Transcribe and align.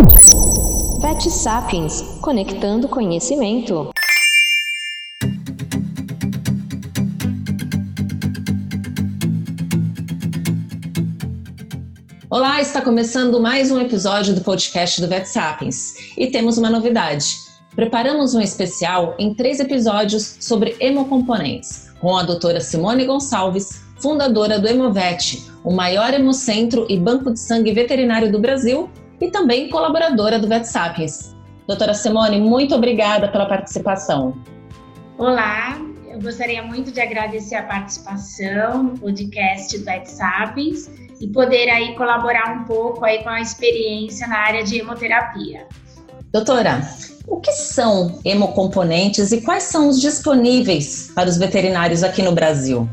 Vet 0.00 1.28
Sapiens 1.28 2.00
Conectando 2.22 2.88
Conhecimento. 2.88 3.90
Olá, 12.30 12.62
está 12.62 12.80
começando 12.80 13.40
mais 13.40 13.70
um 13.70 13.78
episódio 13.78 14.34
do 14.34 14.40
podcast 14.40 15.02
do 15.02 15.06
Vet 15.06 15.26
Sapiens 15.26 15.92
e 16.16 16.28
temos 16.28 16.56
uma 16.56 16.70
novidade. 16.70 17.36
Preparamos 17.76 18.34
um 18.34 18.40
especial 18.40 19.14
em 19.18 19.34
três 19.34 19.60
episódios 19.60 20.38
sobre 20.40 20.76
hemocomponentes, 20.80 21.90
com 22.00 22.16
a 22.16 22.22
doutora 22.22 22.62
Simone 22.62 23.04
Gonçalves, 23.04 23.82
fundadora 23.98 24.58
do 24.58 24.66
Hemovet, 24.66 25.44
o 25.62 25.70
maior 25.70 26.14
hemocentro 26.14 26.86
e 26.88 26.98
banco 26.98 27.30
de 27.30 27.38
sangue 27.38 27.72
veterinário 27.72 28.32
do 28.32 28.38
Brasil, 28.38 28.88
e 29.20 29.30
também 29.30 29.68
colaboradora 29.68 30.38
do 30.38 30.48
Vet 30.48 30.64
Sapiens. 30.64 31.36
Doutora 31.66 31.94
Simone, 31.94 32.40
muito 32.40 32.74
obrigada 32.74 33.28
pela 33.28 33.46
participação. 33.46 34.34
Olá, 35.18 35.78
eu 36.08 36.20
gostaria 36.20 36.62
muito 36.62 36.90
de 36.90 37.00
agradecer 37.00 37.54
a 37.54 37.62
participação 37.62 38.82
no 38.82 38.98
podcast 38.98 39.78
do 39.78 39.84
Vet 39.84 40.06
Sapiens 40.06 40.90
e 41.20 41.28
poder 41.28 41.68
aí 41.68 41.94
colaborar 41.94 42.56
um 42.56 42.64
pouco 42.64 43.04
aí 43.04 43.22
com 43.22 43.28
a 43.28 43.40
experiência 43.40 44.26
na 44.26 44.38
área 44.38 44.64
de 44.64 44.80
hemoterapia. 44.80 45.66
Doutora, 46.32 46.80
o 47.26 47.40
que 47.40 47.52
são 47.52 48.20
hemocomponentes 48.24 49.30
e 49.30 49.40
quais 49.42 49.64
são 49.64 49.88
os 49.88 50.00
disponíveis 50.00 51.12
para 51.14 51.28
os 51.28 51.36
veterinários 51.36 52.02
aqui 52.02 52.22
no 52.22 52.32
Brasil? 52.32 52.88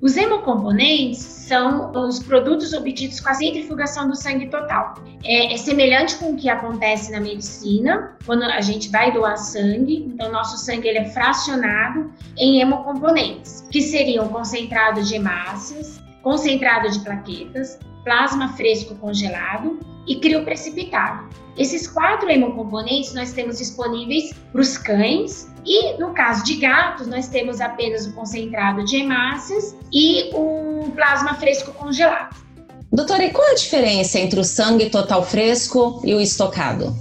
Os 0.00 0.16
hemocomponentes 0.16 1.18
são 1.18 1.92
os 1.92 2.20
produtos 2.20 2.72
obtidos 2.72 3.20
com 3.20 3.28
a 3.28 3.34
centrifugação 3.34 4.08
do 4.08 4.16
sangue 4.16 4.46
total. 4.46 4.94
É, 5.22 5.52
é, 5.52 5.56
semelhante 5.58 6.16
com 6.16 6.32
o 6.32 6.36
que 6.36 6.48
acontece 6.48 7.12
na 7.12 7.20
medicina, 7.20 8.16
quando 8.24 8.44
a 8.44 8.62
gente 8.62 8.88
vai 8.88 9.12
doar 9.12 9.36
sangue, 9.36 10.06
então 10.06 10.32
nosso 10.32 10.56
sangue 10.56 10.88
ele 10.88 10.98
é 10.98 11.04
fracionado 11.10 12.10
em 12.38 12.62
hemocomponentes, 12.62 13.66
que 13.70 13.82
seriam 13.82 14.28
concentrado 14.28 15.02
de 15.02 15.16
hemácias, 15.16 16.00
concentrado 16.22 16.90
de 16.90 17.00
plaquetas, 17.00 17.78
plasma 18.02 18.48
fresco 18.54 18.94
congelado 18.94 19.78
e 20.06 20.16
crioprecipitado. 20.16 21.28
Esses 21.56 21.86
quatro 21.86 22.30
hemocomponentes 22.30 23.12
nós 23.12 23.32
temos 23.32 23.58
disponíveis 23.58 24.32
para 24.52 24.60
os 24.60 24.78
cães 24.78 25.48
e 25.64 25.98
no 25.98 26.14
caso 26.14 26.44
de 26.44 26.56
gatos 26.56 27.06
nós 27.06 27.28
temos 27.28 27.60
apenas 27.60 28.06
o 28.06 28.12
concentrado 28.12 28.84
de 28.84 28.96
hemácias 28.96 29.76
e 29.92 30.30
o 30.32 30.90
plasma 30.94 31.34
fresco 31.34 31.72
congelado. 31.72 32.36
Doutora, 32.92 33.24
e 33.24 33.30
qual 33.30 33.48
a 33.50 33.54
diferença 33.54 34.18
entre 34.18 34.40
o 34.40 34.44
sangue 34.44 34.90
total 34.90 35.22
fresco 35.22 36.00
e 36.04 36.14
o 36.14 36.20
estocado? 36.20 36.96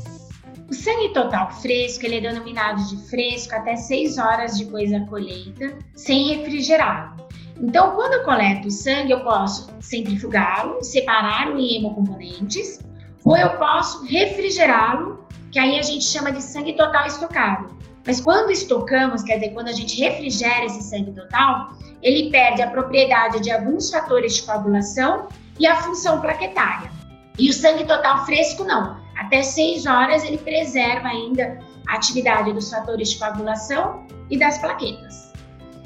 O 0.70 0.73
sangue 0.73 1.09
total 1.14 1.52
fresco 1.52 2.05
ele 2.05 2.17
é 2.17 2.22
denominado 2.22 2.83
de 2.89 3.09
fresco 3.09 3.55
até 3.55 3.75
6 3.75 4.20
horas 4.20 4.58
depois 4.58 4.92
da 4.92 5.00
colheita, 5.08 5.75
sem 5.95 6.36
refrigerado. 6.36 7.23
Então, 7.59 7.95
quando 7.95 8.14
eu 8.14 8.23
coleto 8.23 8.67
o 8.67 8.72
sangue, 8.72 9.11
eu 9.11 9.22
posso 9.22 9.67
centrifugá-lo, 9.81 10.83
separá-lo 10.83 11.59
em 11.59 11.77
hemocomponentes, 11.77 12.80
ou 13.23 13.38
eu 13.38 13.58
posso 13.58 14.06
refrigerá-lo, 14.06 15.25
que 15.52 15.59
aí 15.59 15.80
a 15.80 15.81
gente 15.81 16.06
chama 16.06 16.31
de 16.31 16.42
sangue 16.42 16.73
total 16.73 17.08
estocado. 17.08 17.78
Mas 18.06 18.22
quando 18.22 18.52
estocamos, 18.52 19.23
quer 19.23 19.36
dizer, 19.36 19.50
quando 19.53 19.67
a 19.67 19.73
gente 19.73 20.00
refrigera 20.02 20.66
esse 20.66 20.84
sangue 20.84 21.11
total, 21.11 21.73
ele 22.02 22.30
perde 22.31 22.61
a 22.61 22.70
propriedade 22.70 23.39
de 23.42 23.52
alguns 23.52 23.92
fatores 23.92 24.36
de 24.36 24.44
coagulação 24.44 25.28
e 25.59 25.67
a 25.67 25.76
função 25.76 26.22
plaquetária. 26.22 26.89
E 27.38 27.50
o 27.50 27.53
sangue 27.53 27.86
total 27.86 28.26
fresco 28.26 28.64
não. 28.64 28.98
Até 29.17 29.44
6 29.44 29.86
horas 29.86 30.23
ele 30.23 30.38
preserva 30.38 31.09
ainda 31.09 31.59
a 31.88 31.95
atividade 31.95 32.54
dos 32.54 32.70
fatores 32.70 33.11
de 33.11 33.20
coagulação 33.20 34.06
e 34.30 34.38
das 34.38 34.58
plaquetas. 34.58 35.30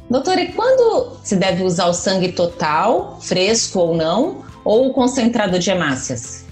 Doutora, 0.09 0.41
e 0.41 0.53
quando 0.53 1.17
se 1.23 1.35
deve 1.35 1.63
usar 1.63 1.87
o 1.87 1.93
sangue 1.93 2.31
total, 2.31 3.19
fresco 3.19 3.79
ou 3.79 3.95
não, 3.95 4.45
ou 4.63 4.89
o 4.89 4.93
concentrado 4.93 5.57
de 5.57 5.71
hemácias? 5.71 6.45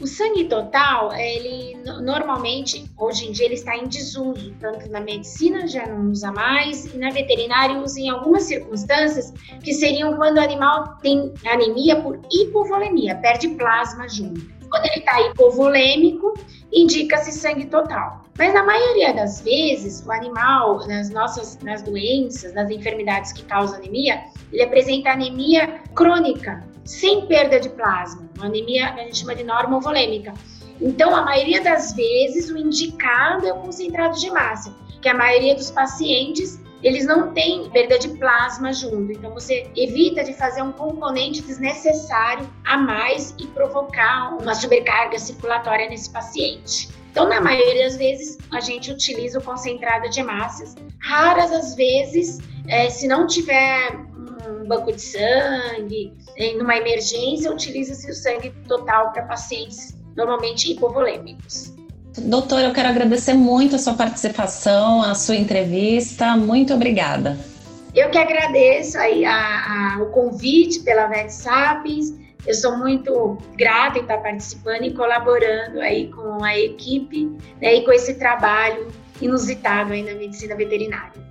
O 0.00 0.06
sangue 0.06 0.46
total, 0.46 1.12
ele 1.12 1.76
normalmente, 2.00 2.90
hoje 2.96 3.28
em 3.28 3.32
dia, 3.32 3.44
ele 3.44 3.54
está 3.54 3.76
em 3.76 3.86
desuso, 3.86 4.54
tanto 4.58 4.90
na 4.90 4.98
medicina 4.98 5.68
já 5.68 5.86
não 5.86 6.10
usa 6.10 6.32
mais, 6.32 6.86
e 6.86 6.96
na 6.96 7.10
veterinária 7.10 7.78
usa 7.78 8.00
em 8.00 8.08
algumas 8.08 8.44
circunstâncias, 8.44 9.30
que 9.62 9.74
seriam 9.74 10.16
quando 10.16 10.38
o 10.38 10.40
animal 10.40 10.96
tem 11.02 11.34
anemia 11.46 12.00
por 12.00 12.18
hipovolemia, 12.32 13.16
perde 13.16 13.48
plasma 13.50 14.08
junto. 14.08 14.40
Quando 14.70 14.86
ele 14.86 15.00
está 15.00 15.20
hipovolêmico, 15.20 16.32
indica-se 16.72 17.32
sangue 17.32 17.66
total. 17.66 18.24
Mas 18.38 18.54
na 18.54 18.62
maioria 18.62 19.12
das 19.12 19.40
vezes, 19.40 20.04
o 20.06 20.12
animal, 20.12 20.86
nas 20.86 21.10
nossas 21.10 21.58
nas 21.62 21.82
doenças, 21.82 22.54
nas 22.54 22.70
enfermidades 22.70 23.32
que 23.32 23.44
causam 23.44 23.78
anemia, 23.78 24.24
ele 24.52 24.62
apresenta 24.62 25.10
anemia 25.10 25.80
crônica, 25.94 26.64
sem 26.84 27.26
perda 27.26 27.60
de 27.60 27.68
plasma, 27.68 28.28
uma 28.36 28.46
anemia 28.46 28.92
que 28.92 29.00
a 29.00 29.04
gente 29.04 29.18
chama 29.18 29.34
de 29.34 29.44
normovolêmica. 29.44 30.32
Então, 30.80 31.14
a 31.14 31.22
maioria 31.22 31.62
das 31.62 31.92
vezes, 31.92 32.50
o 32.50 32.56
indicado 32.56 33.46
é 33.46 33.52
o 33.52 33.58
concentrado 33.58 34.18
de 34.18 34.30
massa, 34.30 34.74
que 35.02 35.08
a 35.08 35.14
maioria 35.14 35.54
dos 35.54 35.70
pacientes 35.70 36.60
eles 36.82 37.06
não 37.06 37.32
têm 37.32 37.68
perda 37.70 37.98
de 37.98 38.08
plasma 38.10 38.72
junto. 38.72 39.12
Então 39.12 39.32
você 39.32 39.70
evita 39.76 40.24
de 40.24 40.32
fazer 40.32 40.62
um 40.62 40.72
componente 40.72 41.42
desnecessário 41.42 42.48
a 42.64 42.76
mais 42.76 43.34
e 43.38 43.46
provocar 43.48 44.36
uma 44.40 44.54
sobrecarga 44.54 45.18
circulatória 45.18 45.88
nesse 45.88 46.10
paciente. 46.10 46.88
Então, 47.10 47.28
na 47.28 47.40
maioria 47.40 47.84
das 47.84 47.96
vezes, 47.96 48.38
a 48.52 48.60
gente 48.60 48.92
utiliza 48.92 49.40
o 49.40 49.42
concentrado 49.42 50.08
de 50.08 50.20
hemácias. 50.20 50.76
Raras 51.00 51.50
as 51.50 51.74
vezes, 51.74 52.38
é, 52.68 52.88
se 52.88 53.08
não 53.08 53.26
tiver 53.26 53.90
um 54.48 54.68
banco 54.68 54.92
de 54.92 55.02
sangue, 55.02 56.16
em 56.36 56.60
uma 56.60 56.76
emergência, 56.76 57.50
utiliza-se 57.50 58.08
o 58.08 58.14
sangue 58.14 58.50
total 58.68 59.12
para 59.12 59.24
pacientes 59.24 59.92
normalmente 60.16 60.72
hipovolêmicos. 60.72 61.74
Doutora, 62.18 62.68
eu 62.68 62.72
quero 62.72 62.88
agradecer 62.88 63.34
muito 63.34 63.76
a 63.76 63.78
sua 63.78 63.94
participação, 63.94 65.02
a 65.02 65.14
sua 65.14 65.36
entrevista. 65.36 66.36
Muito 66.36 66.74
obrigada. 66.74 67.38
Eu 67.94 68.10
que 68.10 68.18
agradeço 68.18 68.98
aí 68.98 69.24
a, 69.24 69.96
a, 69.96 70.02
o 70.02 70.06
convite 70.06 70.80
pela 70.80 71.06
Vet 71.06 71.30
Sapiens. 71.30 72.14
Eu 72.46 72.54
sou 72.54 72.76
muito 72.78 73.38
grata 73.56 73.98
em 73.98 74.02
estar 74.02 74.18
participando 74.18 74.84
e 74.84 74.94
colaborando 74.94 75.80
aí 75.80 76.08
com 76.10 76.42
a 76.42 76.58
equipe 76.58 77.26
né, 77.60 77.74
e 77.74 77.84
com 77.84 77.92
esse 77.92 78.14
trabalho 78.14 78.88
inusitado 79.20 79.92
aí 79.92 80.02
na 80.02 80.14
medicina 80.14 80.56
veterinária. 80.56 81.29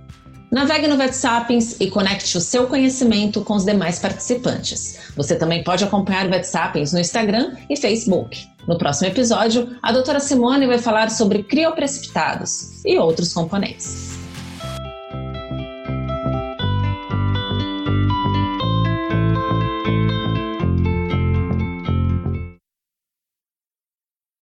Navegue 0.50 0.88
no 0.88 0.96
VetSapiens 0.96 1.76
e 1.80 1.88
conecte 1.88 2.36
o 2.36 2.40
seu 2.40 2.66
conhecimento 2.66 3.42
com 3.42 3.54
os 3.54 3.64
demais 3.64 4.00
participantes. 4.00 4.98
Você 5.16 5.36
também 5.36 5.62
pode 5.62 5.84
acompanhar 5.84 6.26
o 6.26 6.30
VetSapiens 6.30 6.92
no 6.92 6.98
Instagram 6.98 7.54
e 7.68 7.76
Facebook. 7.76 8.48
No 8.66 8.76
próximo 8.76 9.06
episódio, 9.06 9.76
a 9.80 9.92
doutora 9.92 10.18
Simone 10.18 10.66
vai 10.66 10.78
falar 10.78 11.08
sobre 11.08 11.44
crioprecipitados 11.44 12.84
e 12.84 12.98
outros 12.98 13.32
componentes. 13.32 14.18